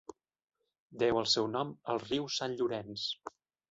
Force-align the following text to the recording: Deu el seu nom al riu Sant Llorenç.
Deu 1.03 1.21
el 1.23 1.29
seu 1.35 1.51
nom 1.59 1.77
al 1.95 2.05
riu 2.09 2.29
Sant 2.41 2.61
Llorenç. 2.61 3.11